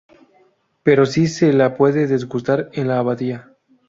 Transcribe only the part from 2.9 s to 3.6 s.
Abadía.